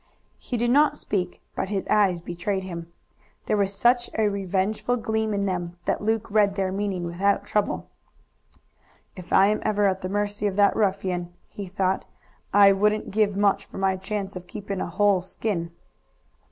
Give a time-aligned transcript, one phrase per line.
[0.39, 2.91] He did not speak, but his eyes betrayed him.
[3.45, 7.87] There was such a revengeful gleam in them that Luke read their meaning without trouble.
[9.15, 12.05] "If I am ever at the mercy of that ruffian," he thought,
[12.51, 15.69] "I wouldn't give much for my chance of keeping a whole skin."